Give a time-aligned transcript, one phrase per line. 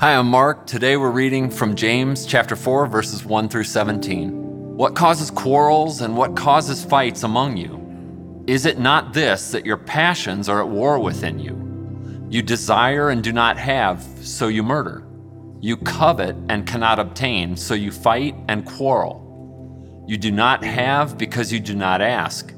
[0.00, 0.66] Hi, I'm Mark.
[0.66, 4.30] Today we're reading from James chapter 4 verses 1 through 17.
[4.74, 8.44] What causes quarrels and what causes fights among you?
[8.46, 12.26] Is it not this that your passions are at war within you?
[12.30, 15.06] You desire and do not have, so you murder.
[15.60, 20.06] You covet and cannot obtain, so you fight and quarrel.
[20.08, 22.54] You do not have because you do not ask.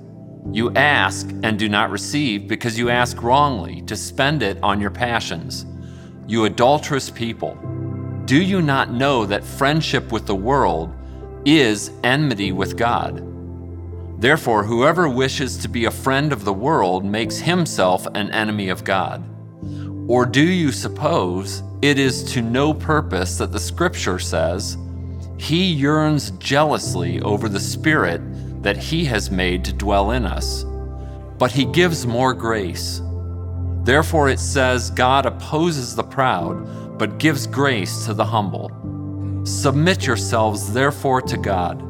[0.53, 4.93] You ask and do not receive because you ask wrongly to spend it on your
[4.93, 5.67] passions.
[6.27, 7.57] You adulterous people,
[8.25, 10.95] do you not know that friendship with the world
[11.45, 13.29] is enmity with God?
[14.21, 18.85] Therefore, whoever wishes to be a friend of the world makes himself an enemy of
[18.85, 19.25] God.
[20.09, 24.77] Or do you suppose it is to no purpose that the scripture says,
[25.39, 28.21] He yearns jealously over the Spirit
[28.63, 30.65] that He has made to dwell in us?
[31.39, 33.01] But He gives more grace.
[33.85, 38.71] Therefore, it says, God opposes the proud, but gives grace to the humble.
[39.45, 41.83] Submit yourselves, therefore, to God.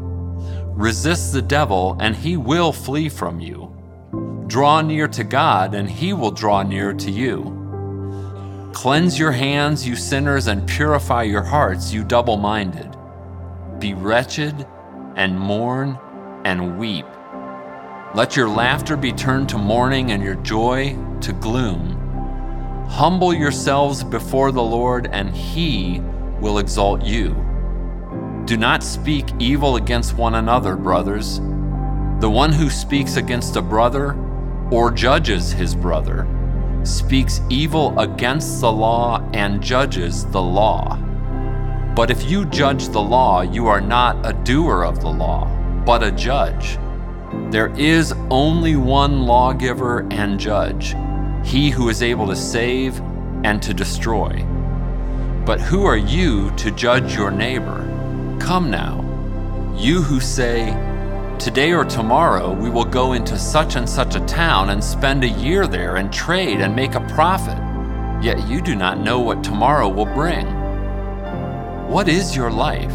[0.75, 3.69] Resist the devil, and he will flee from you.
[4.47, 7.59] Draw near to God, and he will draw near to you.
[8.73, 12.97] Cleanse your hands, you sinners, and purify your hearts, you double minded.
[13.79, 14.67] Be wretched,
[15.17, 15.99] and mourn,
[16.45, 17.07] and weep.
[18.15, 21.99] Let your laughter be turned to mourning, and your joy to gloom.
[22.91, 26.01] Humble yourselves before the Lord, and he
[26.39, 27.35] will exalt you.
[28.45, 31.39] Do not speak evil against one another, brothers.
[32.19, 34.15] The one who speaks against a brother
[34.71, 36.29] or judges his brother
[36.85, 40.99] speaks evil against the law and judges the law.
[41.97, 45.47] But if you judge the law, you are not a doer of the law,
[45.87, 46.79] but a judge.
[47.51, 50.95] There is only one lawgiver and judge,
[51.45, 52.99] he who is able to save
[53.45, 54.45] and to destroy.
[55.45, 57.89] But who are you to judge your neighbor?
[58.41, 59.03] Come now,
[59.77, 60.71] you who say,
[61.39, 65.29] Today or tomorrow we will go into such and such a town and spend a
[65.29, 67.59] year there and trade and make a profit,
[68.23, 70.47] yet you do not know what tomorrow will bring.
[71.89, 72.95] What is your life?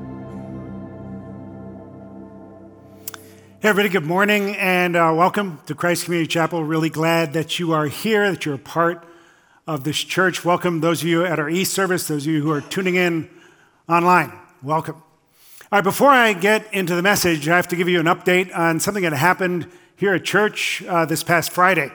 [3.61, 6.63] Hey, everybody, good morning and uh, welcome to Christ Community Chapel.
[6.63, 9.05] Really glad that you are here, that you're a part
[9.67, 10.43] of this church.
[10.43, 13.29] Welcome those of you at our East service, those of you who are tuning in
[13.87, 14.33] online.
[14.63, 14.95] Welcome.
[14.95, 15.03] All
[15.73, 18.79] right, before I get into the message, I have to give you an update on
[18.79, 21.91] something that happened here at church uh, this past Friday.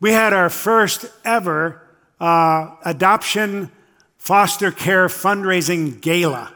[0.00, 1.82] We had our first ever
[2.18, 3.70] uh, adoption
[4.16, 6.54] foster care fundraising gala.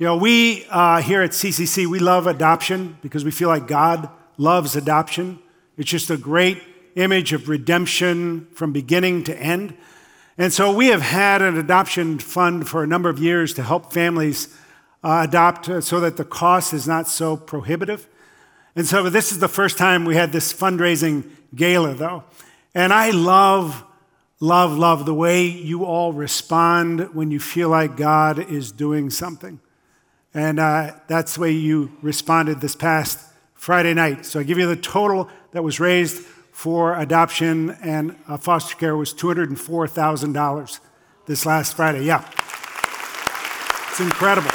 [0.00, 4.08] You know, we uh, here at CCC, we love adoption because we feel like God
[4.38, 5.38] loves adoption.
[5.76, 6.62] It's just a great
[6.96, 9.76] image of redemption from beginning to end.
[10.38, 13.92] And so we have had an adoption fund for a number of years to help
[13.92, 14.48] families
[15.04, 18.08] uh, adopt uh, so that the cost is not so prohibitive.
[18.74, 22.24] And so this is the first time we had this fundraising gala, though.
[22.74, 23.84] And I love,
[24.40, 29.60] love, love the way you all respond when you feel like God is doing something.
[30.32, 33.18] And uh, that's the way you responded this past
[33.54, 34.24] Friday night.
[34.24, 38.96] So I give you the total that was raised for adoption and uh, foster care
[38.96, 40.80] was $204,000
[41.26, 42.04] this last Friday.
[42.04, 42.24] Yeah.
[43.88, 44.50] It's incredible.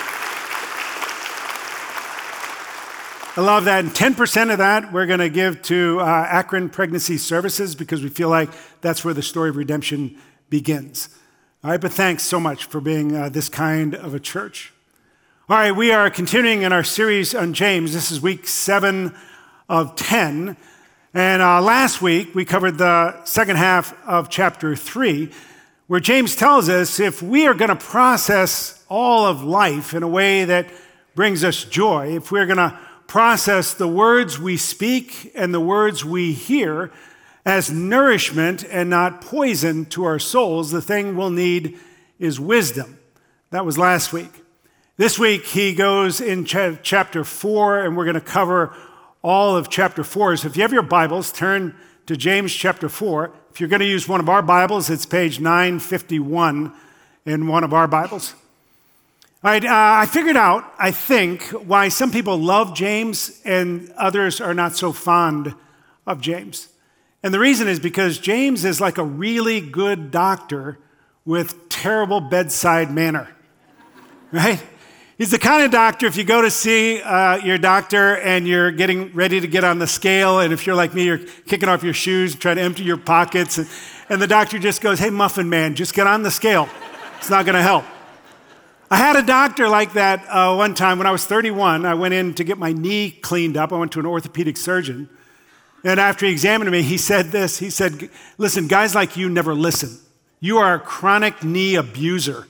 [3.38, 3.84] I love that.
[3.84, 8.10] And 10% of that we're going to give to uh, Akron Pregnancy Services because we
[8.10, 8.50] feel like
[8.80, 10.18] that's where the story of redemption
[10.50, 11.10] begins.
[11.64, 14.72] All right, but thanks so much for being uh, this kind of a church.
[15.48, 17.94] All right, we are continuing in our series on James.
[17.94, 19.14] This is week seven
[19.70, 20.58] of 10.
[21.14, 25.30] And uh, last week we covered the second half of chapter three,
[25.86, 30.08] where James tells us if we are going to process all of life in a
[30.08, 30.68] way that
[31.14, 36.04] brings us joy, if we're going to process the words we speak and the words
[36.04, 36.92] we hear
[37.46, 41.78] as nourishment and not poison to our souls, the thing we'll need
[42.18, 42.98] is wisdom.
[43.52, 44.42] That was last week.
[44.98, 48.74] This week, he goes in ch- chapter 4, and we're going to cover
[49.22, 50.38] all of chapter 4.
[50.38, 51.76] So if you have your Bibles, turn
[52.06, 53.30] to James chapter 4.
[53.52, 56.72] If you're going to use one of our Bibles, it's page 951
[57.26, 58.36] in one of our Bibles.
[59.44, 64.54] Right, uh, I figured out, I think, why some people love James and others are
[64.54, 65.56] not so fond
[66.08, 66.70] of James.
[67.22, 70.80] And the reason is because James is like a really good doctor
[71.26, 73.36] with terrible bedside manner,
[74.32, 74.64] right?
[75.18, 78.72] He's the kind of doctor, if you go to see uh, your doctor and you're
[78.72, 81.84] getting ready to get on the scale, and if you're like me, you're kicking off
[81.84, 83.70] your shoes, trying to empty your pockets, and,
[84.10, 86.68] and the doctor just goes, Hey, muffin man, just get on the scale.
[87.18, 87.86] It's not going to help.
[88.92, 91.86] I had a doctor like that uh, one time when I was 31.
[91.86, 93.72] I went in to get my knee cleaned up.
[93.72, 95.10] I went to an orthopedic surgeon.
[95.86, 99.56] And after he examined me, he said this He said, Listen, guys like you never
[99.56, 99.98] listen.
[100.42, 102.48] You are a chronic knee abuser.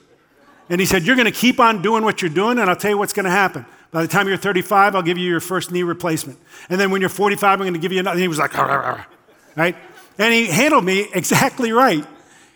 [0.70, 2.92] And he said, You're going to keep on doing what you're doing, and I'll tell
[2.92, 3.66] you what's going to happen.
[3.92, 6.38] By the time you're 35, I'll give you your first knee replacement.
[6.70, 8.16] And then when you're 45, I'm going to give you another.
[8.16, 9.76] And he was like, right?
[10.18, 12.00] And he handled me exactly right.
[12.00, 12.06] You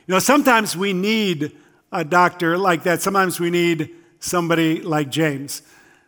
[0.08, 1.56] know, sometimes we need
[1.92, 3.02] a doctor like that.
[3.02, 5.62] Sometimes we need somebody like James.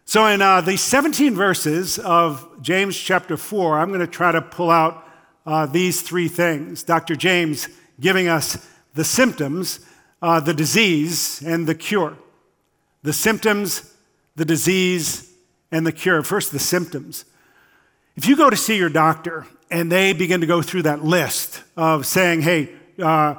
[0.06, 4.42] So, in uh, the 17 verses of James chapter 4, I'm going to try to
[4.42, 5.08] pull out
[5.46, 6.84] uh, these three things.
[6.84, 7.16] Dr.
[7.16, 7.70] James
[8.00, 9.80] giving us the symptoms,
[10.22, 12.18] uh, the disease, and the cure.
[13.04, 13.96] The symptoms,
[14.36, 15.32] the disease,
[15.72, 16.22] and the cure.
[16.24, 17.26] First, the symptoms.
[18.16, 21.64] If you go to see your doctor and they begin to go through that list
[21.78, 22.70] of saying, hey,
[23.02, 23.36] uh,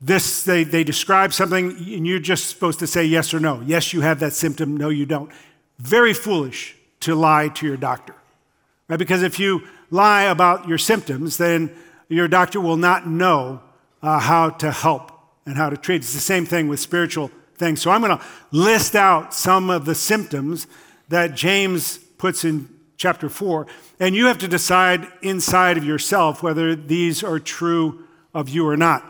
[0.00, 3.62] this, they, they describe something, and you're just supposed to say yes or no.
[3.64, 4.76] Yes, you have that symptom.
[4.76, 5.30] No, you don't.
[5.78, 8.14] Very foolish to lie to your doctor.
[8.88, 8.98] Right?
[8.98, 11.74] Because if you lie about your symptoms, then
[12.08, 13.60] your doctor will not know
[14.02, 15.12] uh, how to help
[15.46, 16.02] and how to treat.
[16.02, 17.80] It's the same thing with spiritual things.
[17.80, 20.66] So I'm going to list out some of the symptoms
[21.08, 23.66] that James puts in chapter 4,
[24.00, 28.04] and you have to decide inside of yourself whether these are true
[28.34, 29.04] of you or not.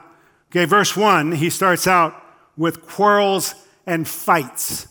[0.51, 2.23] Okay, verse 1, he starts out
[2.57, 3.55] with quarrels
[3.87, 4.89] and fights.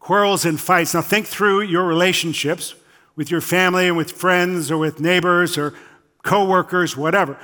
[0.00, 0.94] Quarrels and fights.
[0.94, 2.74] Now, think through your relationships
[3.16, 5.74] with your family and with friends or with neighbors or
[6.22, 7.38] coworkers, whatever.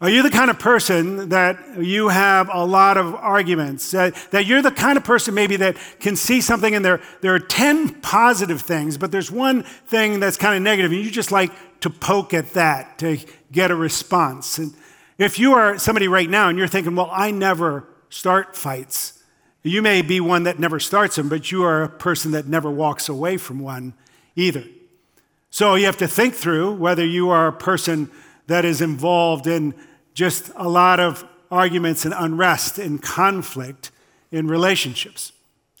[0.00, 3.92] Are you the kind of person that you have a lot of arguments?
[3.92, 7.34] That, that you're the kind of person maybe that can see something and there, there
[7.34, 11.30] are 10 positive things, but there's one thing that's kind of negative, and you just
[11.30, 13.18] like to poke at that to
[13.52, 14.58] get a response.
[14.58, 14.74] And
[15.16, 19.22] if you are somebody right now and you're thinking, well, I never start fights,
[19.62, 22.70] you may be one that never starts them, but you are a person that never
[22.70, 23.94] walks away from one
[24.36, 24.64] either.
[25.50, 28.10] So you have to think through whether you are a person
[28.46, 29.74] that is involved in
[30.12, 33.90] just a lot of arguments and unrest and conflict
[34.30, 35.32] in relationships.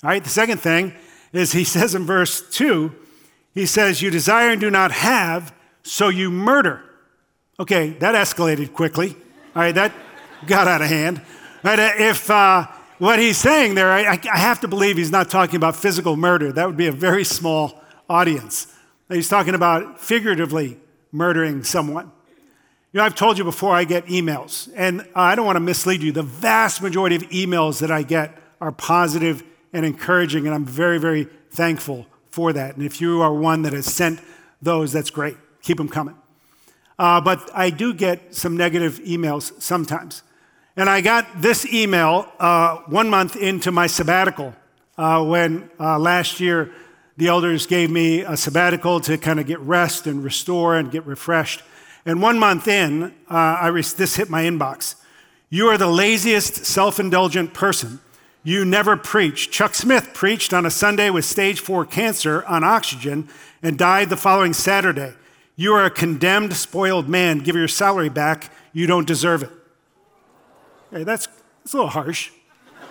[0.02, 0.94] All right, the second thing
[1.32, 2.94] is he says in verse 2,
[3.54, 6.82] he says, You desire and do not have, so you murder.
[7.58, 9.16] Okay, that escalated quickly.
[9.54, 9.92] All right, that
[10.46, 11.22] got out of hand.
[11.62, 12.66] Right, uh, if uh,
[12.98, 16.52] what he's saying there, I, I have to believe he's not talking about physical murder.
[16.52, 18.66] That would be a very small audience.
[19.08, 20.78] He's talking about figuratively
[21.12, 22.10] murdering someone.
[22.94, 26.00] You know, I've told you before I get emails, and I don't want to mislead
[26.00, 26.12] you.
[26.12, 29.42] The vast majority of emails that I get are positive
[29.72, 32.76] and encouraging, and I'm very, very thankful for that.
[32.76, 34.20] And if you are one that has sent
[34.62, 35.36] those, that's great.
[35.60, 36.14] Keep them coming.
[36.96, 40.22] Uh, but I do get some negative emails sometimes.
[40.76, 44.54] And I got this email uh, one month into my sabbatical
[44.96, 46.70] uh, when uh, last year
[47.16, 51.04] the elders gave me a sabbatical to kind of get rest and restore and get
[51.06, 51.64] refreshed.
[52.06, 54.96] And one month in, uh, I re- this hit my inbox.
[55.48, 58.00] You are the laziest, self indulgent person.
[58.42, 59.50] You never preach.
[59.50, 63.28] Chuck Smith preached on a Sunday with stage four cancer on oxygen
[63.62, 65.14] and died the following Saturday.
[65.56, 67.38] You are a condemned, spoiled man.
[67.38, 68.52] Give your salary back.
[68.72, 69.50] You don't deserve it.
[70.90, 71.26] Hey, that's,
[71.62, 72.30] that's a little harsh.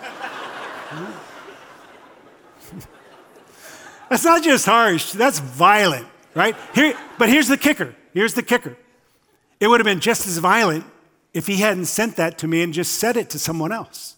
[4.10, 6.56] that's not just harsh, that's violent, right?
[6.74, 7.94] Here, but here's the kicker.
[8.12, 8.76] Here's the kicker.
[9.60, 10.84] It would have been just as violent
[11.32, 14.16] if he hadn't sent that to me and just said it to someone else.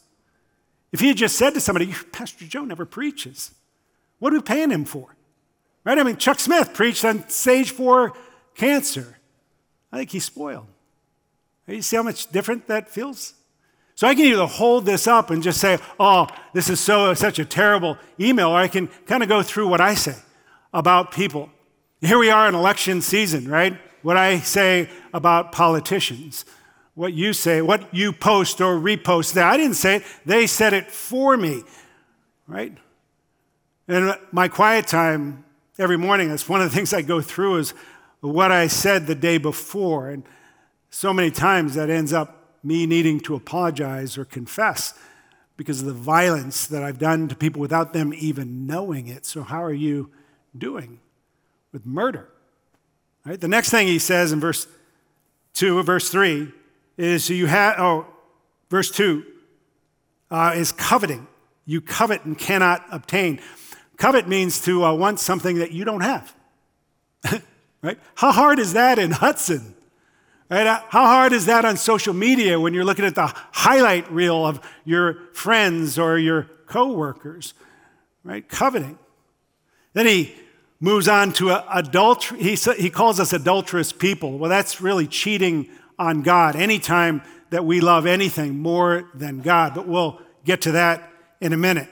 [0.93, 3.53] If he had just said to somebody, Pastor Joe never preaches,
[4.19, 5.17] what are we paying him for?
[5.85, 5.99] Right?
[5.99, 8.15] I mean, Chuck Smith preached on stage four
[8.55, 9.19] cancer.
[9.93, 10.67] I think he's spoiled.
[11.67, 13.35] You see how much different that feels?
[13.95, 17.39] So I can either hold this up and just say, oh, this is so such
[17.39, 20.17] a terrible email, or I can kind of go through what I say
[20.73, 21.51] about people.
[22.01, 23.79] Here we are in election season, right?
[24.07, 26.45] What I say about politicians,
[26.95, 29.37] what you say, what you post or repost.
[29.37, 31.65] I didn't say it, they said it for me,
[32.47, 32.73] right?
[33.89, 35.45] And my quiet time
[35.77, 37.75] every morning, that's one of the things I go through is
[38.21, 40.09] what I said the day before.
[40.11, 40.23] And
[40.89, 44.95] so many times that ends up me needing to apologize or confess.
[45.57, 49.27] because of the violence that I've done to people without them even knowing it.
[49.27, 50.13] So, how are you
[50.57, 51.01] doing
[51.73, 52.29] with murder?
[53.27, 53.41] Right?
[53.41, 54.69] The next thing he says in verse
[55.55, 56.53] 2, or verse 3
[56.97, 58.07] is you have, oh,
[58.71, 59.25] verse 2
[60.31, 61.27] uh, is coveting.
[61.65, 63.41] You covet and cannot obtain.
[63.97, 66.35] Covet means to uh, want something that you don't have.
[67.83, 67.99] right?
[68.15, 69.75] How hard is that in Hudson?
[70.49, 70.67] Right?
[70.89, 74.61] How hard is that on social media when you're looking at the highlight reel of
[74.85, 77.55] your friends or your coworkers?
[78.23, 78.49] Right?
[78.49, 79.01] Coveting.
[79.95, 80.33] Then he
[80.81, 82.39] moves on to adultery.
[82.43, 84.39] He, he calls us adulterous people.
[84.39, 85.69] Well, that's really cheating
[85.99, 89.75] on God anytime that we love anything more than God.
[89.75, 91.89] But we'll get to that in a minute.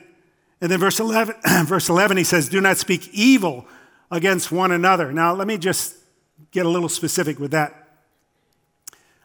[0.61, 1.35] And then verse 11,
[1.67, 3.67] verse 11, he says, Do not speak evil
[4.11, 5.13] against one another.
[5.13, 5.97] Now, let me just
[6.51, 7.89] get a little specific with that.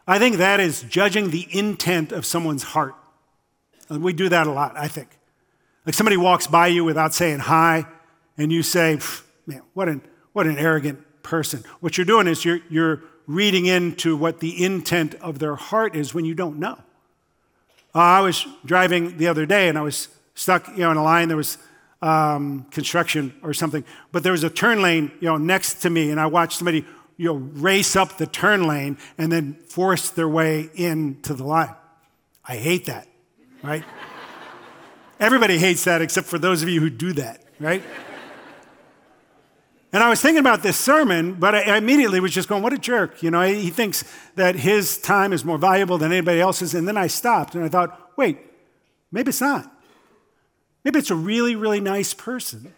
[0.07, 2.95] I think that is judging the intent of someone's heart.
[3.89, 5.09] We do that a lot, I think.
[5.85, 7.85] Like somebody walks by you without saying hi,
[8.37, 8.99] and you say,
[9.49, 10.01] man, what an,
[10.31, 11.63] what an arrogant person.
[11.79, 16.13] What you're doing is you're, you're reading into what the intent of their heart is
[16.13, 16.77] when you don't know.
[17.95, 21.03] Uh, I was driving the other day and I was stuck you know, in a
[21.03, 21.27] line.
[21.27, 21.57] There was
[22.03, 26.11] um, construction or something, but there was a turn lane you know, next to me,
[26.11, 26.85] and I watched somebody
[27.17, 31.75] you know, race up the turn lane and then force their way into the line.
[32.45, 33.07] I hate that,
[33.63, 33.83] right?
[35.19, 37.83] Everybody hates that except for those of you who do that, right?
[39.91, 42.77] And I was thinking about this sermon, but I immediately was just going, what a
[42.77, 43.24] jerk.
[43.24, 44.03] You know, he thinks
[44.36, 46.75] that his time is more valuable than anybody else's.
[46.75, 48.38] And then I stopped and I thought, wait,
[49.12, 49.72] maybe it's not.
[50.84, 52.74] Maybe it's a really, really nice person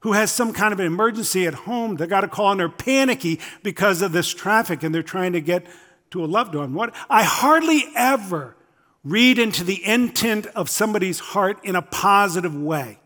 [0.00, 1.96] who has some kind of an emergency at home.
[1.96, 5.40] They got a call and they're panicky because of this traffic and they're trying to
[5.40, 5.66] get
[6.10, 6.74] to a loved one.
[6.74, 8.56] What I hardly ever
[9.04, 12.98] read into the intent of somebody's heart in a positive way.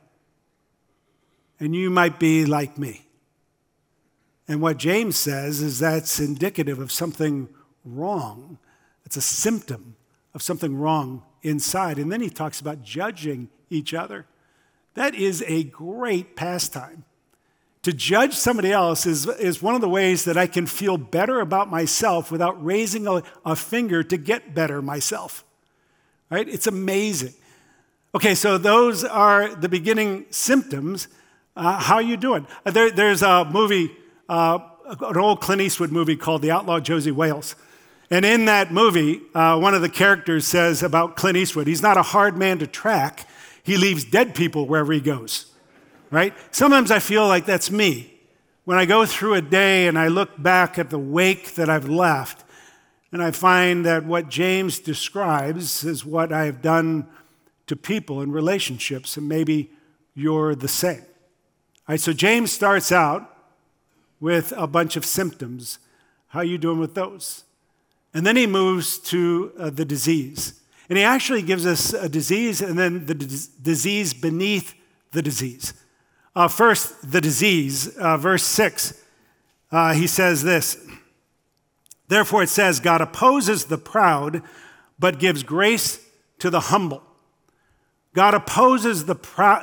[1.64, 3.06] And you might be like me.
[4.47, 7.49] And what James says is that's indicative of something
[7.87, 8.59] wrong.
[9.06, 9.97] It's a symptom
[10.35, 11.99] of something wrong inside.
[11.99, 14.26] And then he talks about judging each other.
[14.92, 17.06] That is a great pastime.
[17.85, 21.40] To judge somebody else is, is one of the ways that I can feel better
[21.40, 25.47] about myself without raising a, a finger to get better myself.
[26.30, 26.47] Right?
[26.47, 27.33] It's amazing.
[28.14, 31.09] Okay, so those are the beginning symptoms.
[31.57, 32.47] Uh, how are you doing?
[32.67, 33.97] Uh, there, there's a movie,
[34.29, 37.55] uh, an old Clint Eastwood movie called The Outlaw Josey Wales.
[38.11, 41.97] And in that movie, uh, one of the characters says about Clint Eastwood, he's not
[41.97, 43.29] a hard man to track,
[43.63, 45.47] he leaves dead people wherever he goes,
[46.11, 46.35] right?
[46.51, 48.13] Sometimes I feel like that's me.
[48.65, 51.89] When I go through a day and I look back at the wake that I've
[51.89, 52.45] left,
[53.13, 57.07] and I find that what James describes is what I have done
[57.69, 59.71] to people in relationships, and maybe
[60.15, 61.03] you're the same.
[61.87, 63.31] All right, so James starts out
[64.19, 65.79] with a bunch of symptoms.
[66.29, 67.45] How are you doing with those?
[68.14, 70.62] And then he moves to uh, the disease.
[70.88, 73.26] And he actually gives us a disease and then the d-
[73.61, 74.75] disease beneath
[75.12, 75.75] the disease.
[76.35, 79.03] Uh, first, the disease, uh, verse 6,
[79.71, 80.79] uh, he says this
[82.09, 84.43] Therefore, it says, God opposes the proud,
[84.99, 86.00] but gives grace
[86.38, 87.03] to the humble.
[88.14, 89.14] God opposes the,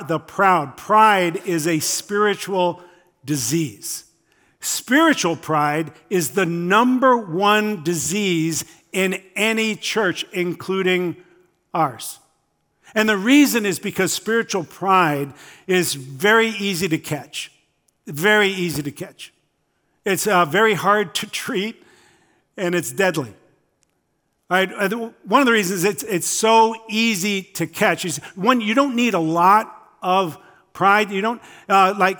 [0.06, 0.76] the proud.
[0.76, 2.82] Pride is a spiritual
[3.24, 4.04] disease.
[4.60, 11.16] Spiritual pride is the number one disease in any church, including
[11.72, 12.20] ours.
[12.94, 15.32] And the reason is because spiritual pride
[15.66, 17.50] is very easy to catch.
[18.06, 19.32] Very easy to catch.
[20.04, 21.82] It's uh, very hard to treat,
[22.56, 23.34] and it's deadly.
[24.52, 24.70] Right?
[25.24, 29.14] One of the reasons it's, it's so easy to catch is one, you don't need
[29.14, 30.36] a lot of
[30.74, 31.10] pride.
[31.10, 31.40] You don't,
[31.70, 32.18] uh, like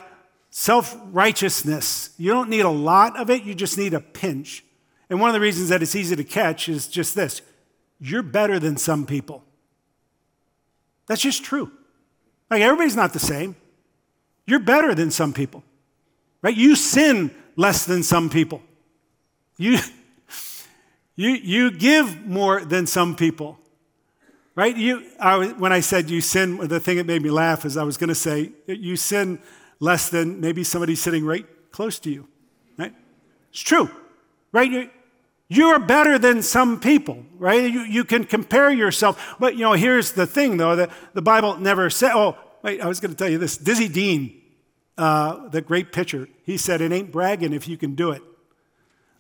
[0.49, 4.65] self righteousness, you don't need a lot of it, you just need a pinch.
[5.11, 7.43] And one of the reasons that it's easy to catch is just this
[8.01, 9.45] you're better than some people.
[11.09, 11.71] That's just true.
[12.51, 13.57] Like everybody's not the same.
[14.47, 15.65] You're better than some people,
[16.41, 16.57] right?
[16.57, 18.63] You sin less than some people.
[19.59, 19.81] You,
[21.17, 23.59] you, you give more than some people,
[24.55, 24.77] right?
[24.77, 27.85] You, I, when I said you sin, the thing that made me laugh is I
[27.85, 29.39] was going to say you sin
[29.81, 32.29] less than maybe somebody sitting right close to you,
[32.79, 32.95] right?
[33.51, 33.91] It's true,
[34.53, 34.91] right?
[35.49, 37.71] You're better than some people, right?
[37.71, 39.35] You, you can compare yourself.
[39.39, 42.87] But, you know, here's the thing, though, that the Bible never said, oh, wait, I
[42.87, 43.59] was going to tell you this.
[43.59, 44.41] Dizzy Dean,
[44.97, 48.23] uh, the great pitcher, he said, it ain't bragging if you can do it.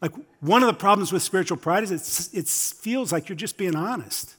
[0.02, 3.76] Like, one of the problems with spiritual pride is it feels like you're just being
[3.76, 4.34] honest.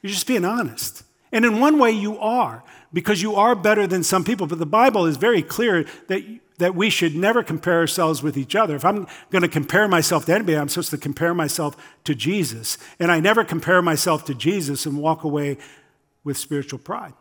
[0.00, 1.04] You're just being honest.
[1.30, 4.46] And in one way, you are, because you are better than some people.
[4.46, 6.22] But the Bible is very clear that,
[6.56, 8.74] that we should never compare ourselves with each other.
[8.74, 12.78] If I'm going to compare myself to anybody, I'm supposed to compare myself to Jesus.
[12.98, 15.58] And I never compare myself to Jesus and walk away
[16.24, 17.12] with spiritual pride.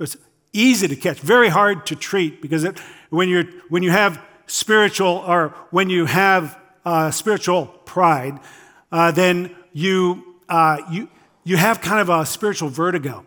[0.00, 0.16] It's
[0.52, 2.78] easy to catch, very hard to treat, because it,
[3.10, 4.20] when, you're, when you have
[4.52, 8.38] spiritual, or when you have uh, spiritual pride,
[8.90, 11.08] uh, then you, uh, you,
[11.42, 13.24] you have kind of a spiritual vertigo.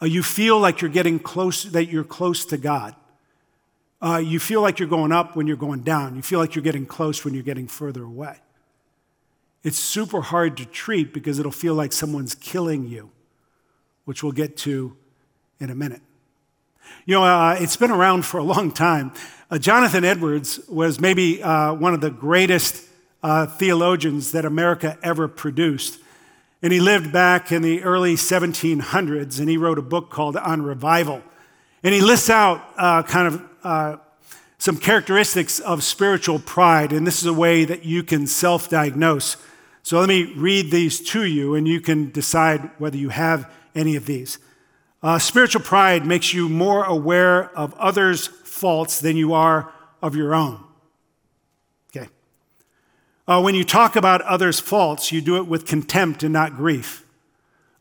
[0.00, 2.94] Uh, you feel like you're getting close, that you're close to God.
[4.00, 6.16] Uh, you feel like you're going up when you're going down.
[6.16, 8.36] You feel like you're getting close when you're getting further away.
[9.62, 13.10] It's super hard to treat because it'll feel like someone's killing you,
[14.06, 14.96] which we'll get to
[15.60, 16.00] in a minute.
[17.06, 19.12] You know, uh, it's been around for a long time.
[19.50, 22.86] Uh, Jonathan Edwards was maybe uh, one of the greatest
[23.22, 25.98] uh, theologians that America ever produced.
[26.62, 30.62] And he lived back in the early 1700s, and he wrote a book called On
[30.62, 31.22] Revival.
[31.82, 33.96] And he lists out uh, kind of uh,
[34.58, 39.36] some characteristics of spiritual pride, and this is a way that you can self diagnose.
[39.82, 43.96] So let me read these to you, and you can decide whether you have any
[43.96, 44.38] of these.
[45.02, 50.34] Uh, spiritual pride makes you more aware of others' faults than you are of your
[50.34, 50.62] own.
[53.26, 57.06] Uh, when you talk about others' faults, you do it with contempt and not grief.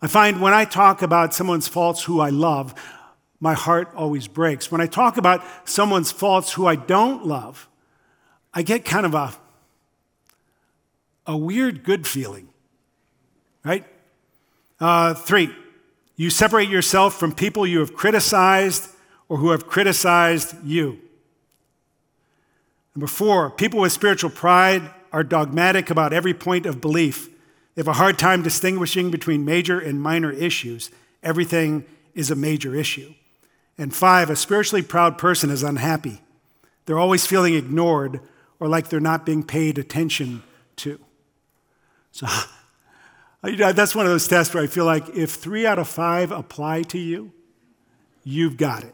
[0.01, 2.75] I find when I talk about someone's faults who I love,
[3.39, 4.71] my heart always breaks.
[4.71, 7.67] When I talk about someone's faults who I don't love,
[8.53, 9.33] I get kind of a,
[11.25, 12.49] a weird good feeling,
[13.63, 13.85] right?
[14.79, 15.55] Uh, three,
[16.21, 18.87] you separate yourself from people you have criticized
[19.27, 20.99] or who have criticized you.
[22.93, 27.27] Number four, people with spiritual pride are dogmatic about every point of belief.
[27.73, 30.91] They have a hard time distinguishing between major and minor issues.
[31.23, 33.15] Everything is a major issue.
[33.75, 36.21] And five, a spiritually proud person is unhappy.
[36.85, 38.19] They're always feeling ignored
[38.59, 40.43] or like they're not being paid attention
[40.75, 40.99] to.
[42.11, 42.27] So
[43.43, 46.83] that's one of those tests where I feel like if three out of five apply
[46.83, 47.31] to you,
[48.23, 48.93] you've got it,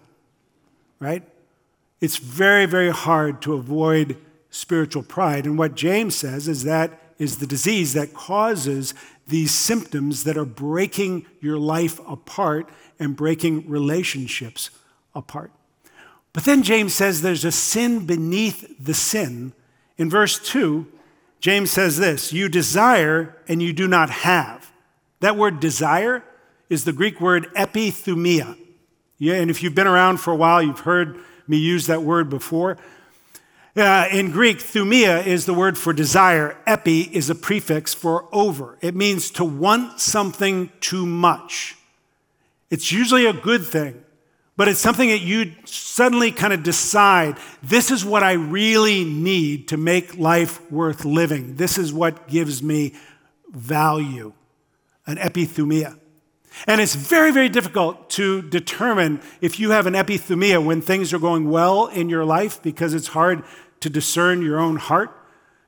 [1.00, 1.24] right?
[2.00, 4.18] It's very, very hard to avoid
[4.50, 5.46] spiritual pride.
[5.46, 8.94] And what James says is that is the disease that causes
[9.28, 14.70] these symptoms that are breaking your life apart and breaking relationships
[15.14, 15.52] apart.
[16.32, 19.54] But then James says there's a sin beneath the sin.
[19.98, 20.88] In verse 2,
[21.40, 24.72] James says this You desire and you do not have.
[25.20, 26.24] That word desire
[26.70, 28.58] is the Greek word epithumia.
[29.18, 32.30] Yeah, and if you've been around for a while, you've heard me use that word
[32.30, 32.78] before.
[33.76, 36.58] Uh, in Greek, thumia is the word for desire.
[36.66, 38.78] Epi is a prefix for over.
[38.82, 41.76] It means to want something too much.
[42.70, 44.04] It's usually a good thing,
[44.58, 49.68] but it's something that you suddenly kind of decide this is what I really need
[49.70, 51.56] to make life worth living.
[51.56, 52.96] This is what gives me
[53.52, 54.34] value,
[55.06, 55.98] an epithumia.
[56.66, 61.20] And it's very, very difficult to determine if you have an epithumia when things are
[61.20, 63.44] going well in your life because it's hard
[63.82, 65.12] to discern your own heart,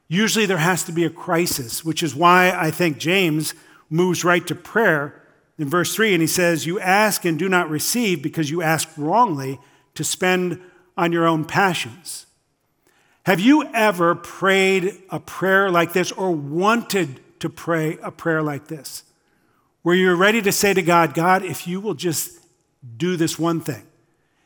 [0.08, 3.54] usually there has to be a crisis, which is why I think James
[3.92, 5.19] moves right to prayer
[5.60, 6.14] in verse 3.
[6.14, 9.60] And he says, You ask and do not receive because you ask wrongly
[9.94, 10.60] to spend
[10.98, 12.26] on your own passions.
[13.26, 18.68] Have you ever prayed a prayer like this or wanted to pray a prayer like
[18.68, 19.04] this?
[19.84, 22.40] Where you're ready to say to God, God, if you will just
[22.98, 23.86] do this one thing,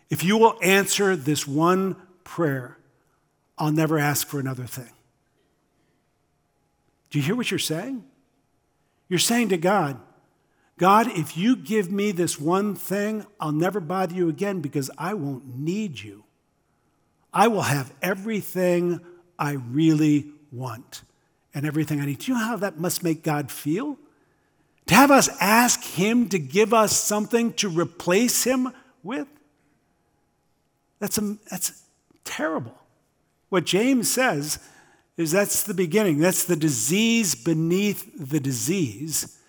[0.09, 2.77] if you will answer this one prayer,
[3.57, 4.89] I'll never ask for another thing.
[7.09, 8.03] Do you hear what you're saying?
[9.07, 9.99] You're saying to God,
[10.77, 15.13] God, if you give me this one thing, I'll never bother you again because I
[15.13, 16.23] won't need you.
[17.33, 18.99] I will have everything
[19.37, 21.03] I really want
[21.53, 22.19] and everything I need.
[22.19, 23.97] Do you know how that must make God feel?
[24.87, 28.69] To have us ask Him to give us something to replace Him
[29.03, 29.27] with?
[30.99, 31.83] That's, a, that's
[32.23, 32.77] terrible.
[33.49, 34.59] What James says
[35.17, 39.39] is that's the beginning, that's the disease beneath the disease.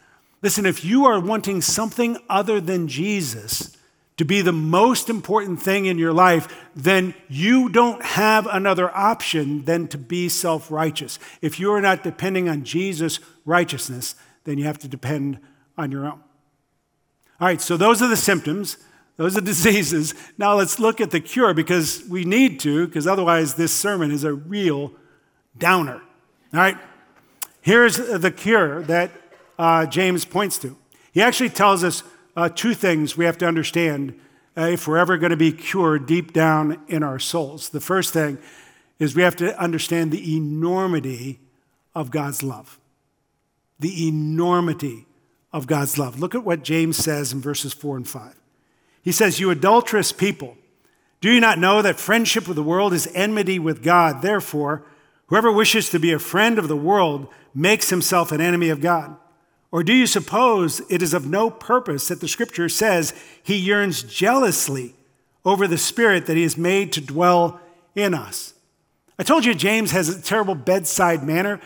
[0.44, 3.74] Listen, if you are wanting something other than Jesus
[4.18, 9.64] to be the most important thing in your life, then you don't have another option
[9.64, 11.18] than to be self righteous.
[11.40, 15.38] If you are not depending on Jesus' righteousness, then you have to depend
[15.78, 16.20] on your own.
[17.40, 18.76] All right, so those are the symptoms.
[19.16, 20.12] Those are diseases.
[20.36, 24.24] Now let's look at the cure because we need to, because otherwise this sermon is
[24.24, 24.92] a real
[25.56, 26.02] downer.
[26.52, 26.76] All right?
[27.62, 29.10] Here's the cure that
[29.58, 30.76] uh, James points to.
[31.12, 32.02] He actually tells us
[32.36, 34.18] uh, two things we have to understand
[34.56, 37.68] uh, if we're ever going to be cured deep down in our souls.
[37.68, 38.38] The first thing
[38.98, 41.40] is we have to understand the enormity
[41.94, 42.78] of God's love.
[43.80, 45.06] The enormity
[45.52, 46.20] of God's love.
[46.20, 48.34] Look at what James says in verses 4 and 5.
[49.02, 50.56] He says, You adulterous people,
[51.20, 54.22] do you not know that friendship with the world is enmity with God?
[54.22, 54.84] Therefore,
[55.26, 59.16] whoever wishes to be a friend of the world makes himself an enemy of God.
[59.74, 64.04] Or do you suppose it is of no purpose that the scripture says he yearns
[64.04, 64.94] jealously
[65.44, 67.60] over the spirit that he has made to dwell
[67.96, 68.54] in us?
[69.18, 71.60] I told you James has a terrible bedside manner,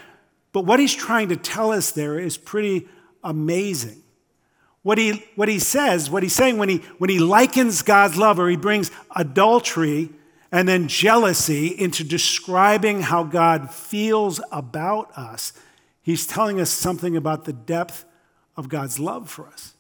[0.54, 2.88] but what he's trying to tell us there is pretty
[3.22, 4.02] amazing.
[4.80, 8.38] What he, what he says, what he's saying when he, when he likens God's love
[8.38, 10.08] or he brings adultery
[10.50, 15.52] and then jealousy into describing how God feels about us
[16.08, 18.06] He's telling us something about the depth
[18.56, 19.74] of God's love for us.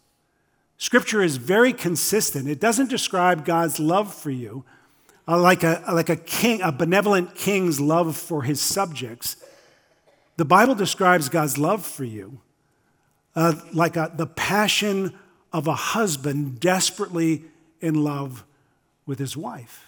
[0.76, 2.46] Scripture is very consistent.
[2.46, 4.62] It doesn't describe God's love for you
[5.26, 9.36] uh, like, a, like a king, a benevolent king's love for his subjects.
[10.36, 12.40] The Bible describes God's love for you
[13.34, 15.18] uh, like a, the passion
[15.50, 17.44] of a husband desperately
[17.80, 18.44] in love
[19.06, 19.87] with his wife.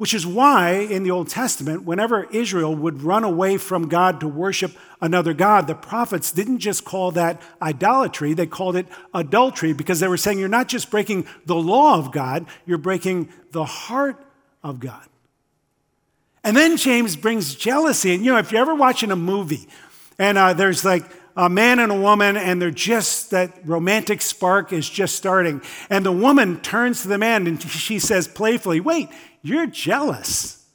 [0.00, 4.28] Which is why in the Old Testament, whenever Israel would run away from God to
[4.28, 10.00] worship another God, the prophets didn't just call that idolatry, they called it adultery because
[10.00, 14.16] they were saying you're not just breaking the law of God, you're breaking the heart
[14.62, 15.06] of God.
[16.42, 18.14] And then James brings jealousy.
[18.14, 19.68] And you know, if you're ever watching a movie
[20.18, 21.04] and uh, there's like
[21.36, 25.62] a man and a woman, and they're just, that romantic spark is just starting.
[25.88, 29.08] And the woman turns to the man and she says playfully, Wait,
[29.42, 30.66] you're jealous,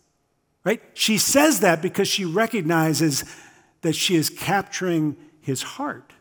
[0.63, 0.81] right?
[0.93, 3.23] She says that because she recognizes
[3.81, 6.13] that she is capturing his heart.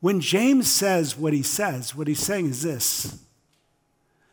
[0.00, 3.18] When James says what he says, what he's saying is this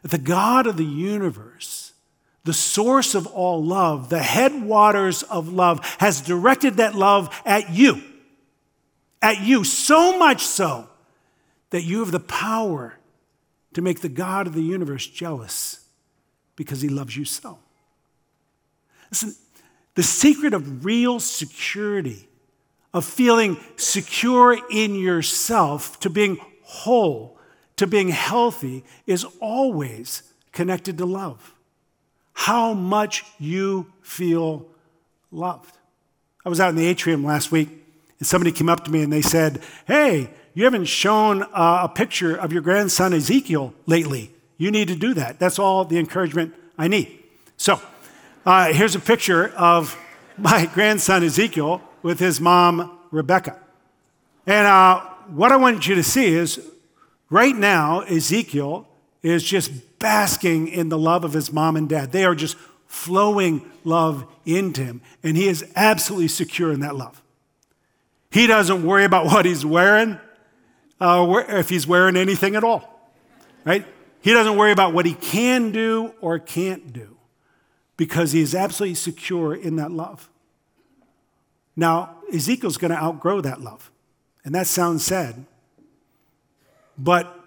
[0.01, 1.93] that the God of the universe,
[2.43, 8.01] the source of all love, the headwaters of love, has directed that love at you.
[9.21, 10.87] At you, so much so
[11.71, 12.97] that you have the power
[13.73, 15.86] to make the God of the universe jealous
[16.57, 17.57] because he loves you so.
[19.09, 19.33] Listen,
[19.95, 22.27] the secret of real security,
[22.93, 27.39] of feeling secure in yourself, to being whole,
[27.77, 31.53] to being healthy, is always connected to love.
[32.33, 34.67] How much you feel
[35.31, 35.77] loved.
[36.45, 37.69] I was out in the atrium last week,
[38.19, 41.89] and somebody came up to me and they said, Hey, you haven't shown uh, a
[41.89, 44.31] picture of your grandson Ezekiel lately.
[44.57, 45.39] You need to do that.
[45.39, 47.23] That's all the encouragement I need.
[47.57, 47.81] So,
[48.45, 49.97] uh, here's a picture of
[50.37, 53.59] my grandson Ezekiel with his mom Rebecca.
[54.45, 56.65] And uh, what I want you to see is
[57.29, 58.87] right now, Ezekiel
[59.21, 62.11] is just basking in the love of his mom and dad.
[62.11, 67.21] They are just flowing love into him, and he is absolutely secure in that love.
[68.31, 70.19] He doesn't worry about what he's wearing,
[71.01, 73.11] uh, if he's wearing anything at all,
[73.65, 73.85] right?
[74.27, 77.15] He doesn't worry about what he can do or can't do
[77.95, 80.29] because he is absolutely secure in that love.
[81.77, 83.89] Now, Ezekiel's going to outgrow that love.
[84.43, 85.45] And that sounds sad.
[86.97, 87.39] But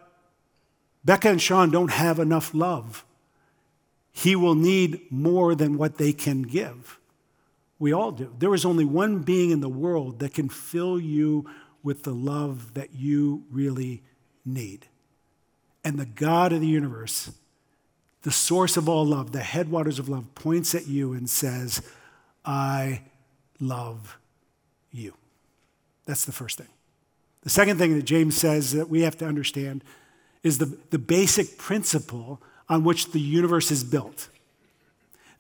[1.05, 3.05] Becca and Sean don't have enough love.
[4.11, 6.99] He will need more than what they can give.
[7.79, 8.35] We all do.
[8.39, 11.45] There is only one being in the world that can fill you
[11.83, 14.03] with the love that you really
[14.47, 14.87] need.
[15.85, 17.31] And the God of the universe,
[18.23, 21.83] the source of all love, the headwaters of love, points at you and says,
[22.45, 23.03] I
[23.59, 24.19] love
[24.91, 25.15] you.
[26.07, 26.69] That's the first thing.
[27.43, 29.83] The second thing that James says that we have to understand
[30.43, 34.29] is the, the basic principle on which the universe is built.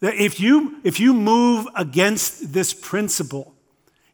[0.00, 3.54] That if you, if you move against this principle,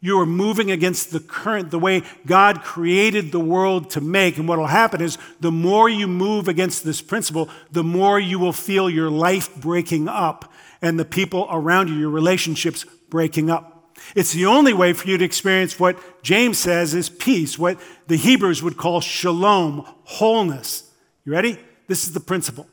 [0.06, 4.38] you are moving against the current, the way God created the world to make.
[4.38, 8.38] And what will happen is the more you move against this principle, the more you
[8.38, 13.90] will feel your life breaking up and the people around you, your relationships breaking up.
[14.14, 18.16] It's the only way for you to experience what James says is peace, what the
[18.16, 20.88] Hebrews would call shalom, wholeness.
[21.24, 21.58] You ready?
[21.88, 22.68] This is the principle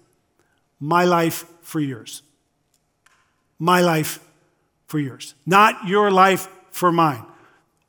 [0.79, 2.21] my life for yours.
[3.57, 4.19] My life
[4.85, 5.33] for yours.
[5.47, 7.25] Not your life for mine.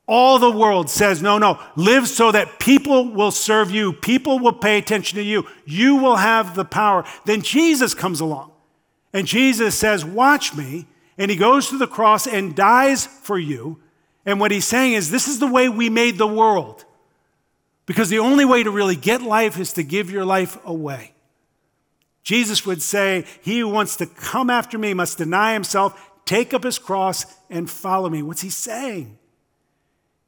[0.07, 4.53] All the world says, no, no, live so that people will serve you, people will
[4.53, 7.03] pay attention to you, you will have the power.
[7.25, 8.51] Then Jesus comes along
[9.15, 10.87] and Jesus says, Watch me.
[11.17, 13.79] And he goes to the cross and dies for you.
[14.25, 16.83] And what he's saying is, This is the way we made the world.
[17.85, 21.13] Because the only way to really get life is to give your life away.
[22.23, 26.65] Jesus would say, He who wants to come after me must deny himself, take up
[26.65, 28.21] his cross, and follow me.
[28.21, 29.17] What's he saying?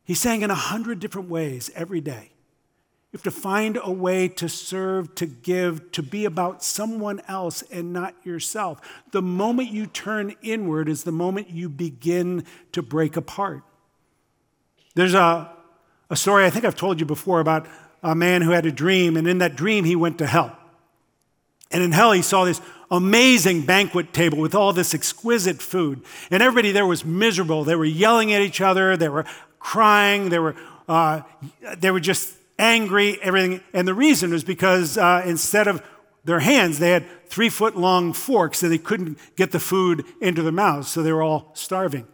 [0.03, 2.31] He's saying in a hundred different ways every day.
[3.11, 7.61] You have to find a way to serve, to give, to be about someone else
[7.71, 8.81] and not yourself.
[9.11, 13.63] The moment you turn inward is the moment you begin to break apart.
[14.95, 15.49] There's a,
[16.09, 17.67] a story I think I've told you before about
[18.03, 20.57] a man who had a dream, and in that dream, he went to hell.
[21.71, 26.01] And in hell, he saw this amazing banquet table with all this exquisite food.
[26.31, 27.63] And everybody there was miserable.
[27.63, 29.25] They were yelling at each other, they were
[29.59, 30.55] crying, they were,
[30.87, 31.21] uh,
[31.77, 33.61] they were just angry, everything.
[33.73, 35.83] And the reason was because uh, instead of
[36.23, 40.41] their hands, they had three foot long forks, and they couldn't get the food into
[40.41, 42.07] their mouths, so they were all starving.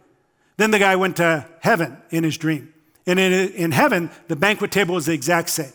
[0.56, 2.72] Then the guy went to heaven in his dream.
[3.06, 5.72] And in, in heaven, the banquet table was the exact same.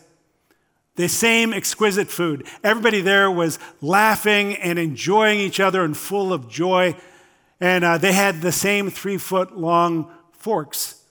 [1.00, 2.46] The same exquisite food.
[2.62, 6.94] Everybody there was laughing and enjoying each other and full of joy.
[7.58, 11.02] And uh, they had the same three foot long forks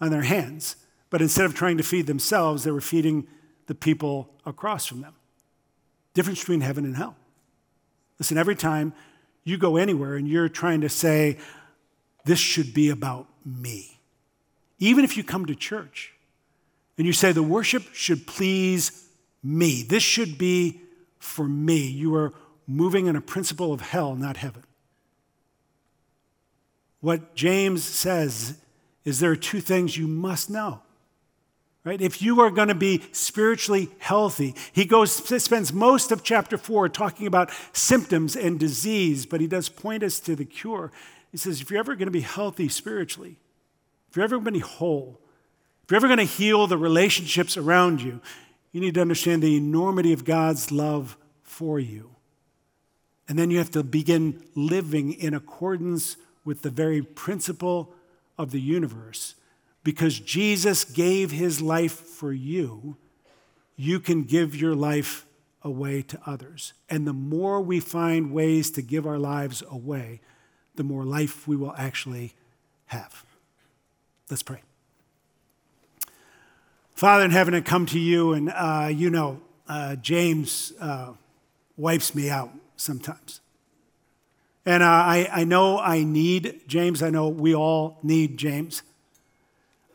[0.00, 0.74] on their hands.
[1.08, 3.28] But instead of trying to feed themselves, they were feeding
[3.66, 5.14] the people across from them.
[6.14, 7.14] Difference between heaven and hell.
[8.18, 8.92] Listen, every time
[9.44, 11.38] you go anywhere and you're trying to say,
[12.24, 14.00] this should be about me,
[14.80, 16.12] even if you come to church
[16.98, 19.01] and you say, the worship should please
[19.42, 20.80] me, this should be
[21.18, 22.32] for me, you are
[22.66, 24.64] moving in a principle of hell, not heaven.
[27.00, 28.58] What James says
[29.04, 30.82] is there are two things you must know.
[31.84, 32.00] Right?
[32.00, 36.88] If you are going to be spiritually healthy, he goes spends most of chapter 4
[36.88, 40.92] talking about symptoms and disease, but he does point us to the cure.
[41.32, 43.36] He says if you're ever going to be healthy spiritually,
[44.08, 45.20] if you're ever going to be whole,
[45.82, 48.20] if you're ever going to heal the relationships around you,
[48.72, 52.10] you need to understand the enormity of God's love for you.
[53.28, 57.94] And then you have to begin living in accordance with the very principle
[58.36, 59.34] of the universe.
[59.84, 62.96] Because Jesus gave his life for you,
[63.76, 65.26] you can give your life
[65.62, 66.72] away to others.
[66.88, 70.20] And the more we find ways to give our lives away,
[70.74, 72.34] the more life we will actually
[72.86, 73.24] have.
[74.30, 74.62] Let's pray.
[77.02, 81.14] Father in heaven, I come to you, and uh, you know, uh, James uh,
[81.76, 83.40] wipes me out sometimes.
[84.64, 87.02] And uh, I, I know I need James.
[87.02, 88.84] I know we all need James.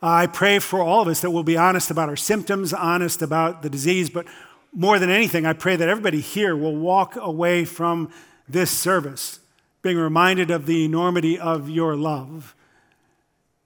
[0.02, 3.62] I pray for all of us that we'll be honest about our symptoms, honest about
[3.62, 4.26] the disease, but
[4.74, 8.10] more than anything, I pray that everybody here will walk away from
[8.46, 9.40] this service
[9.80, 12.54] being reminded of the enormity of your love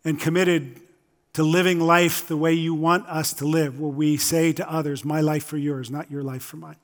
[0.05, 0.82] and committed
[1.35, 5.05] to living life the way you want us to live, where we say to others,
[5.05, 6.77] My life for yours, not your life for mine.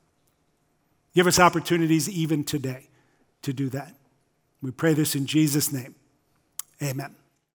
[1.15, 2.89] Give us opportunities even today
[3.43, 3.95] to do that.
[4.63, 5.95] We pray this in Jesus' name.
[6.83, 7.15] Amen.